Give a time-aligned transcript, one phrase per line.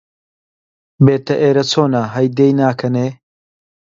[1.05, 3.07] بێتە ئێرە، چۆنە هەی دێی ناکەنێ!؟